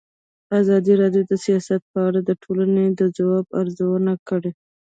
ازادي 0.59 0.93
راډیو 1.01 1.23
د 1.31 1.33
سیاست 1.45 1.81
په 1.91 1.99
اړه 2.07 2.19
د 2.23 2.31
ټولنې 2.43 2.85
د 2.99 3.01
ځواب 3.17 3.45
ارزونه 3.59 4.13
کړې. 4.27 4.51